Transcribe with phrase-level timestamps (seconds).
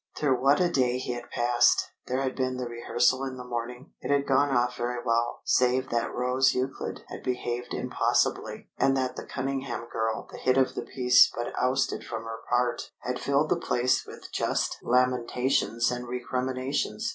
[0.17, 1.91] Through what a day he had passed!
[2.07, 5.89] There had been the rehearsal in the morning; it had gone off very well, save
[5.91, 10.81] that Rose Euclid had behaved impossibly, and that the Cunningham girl, the hit of the
[10.81, 17.09] piece but ousted from her part, had filled the place with just lamentations and recriminations.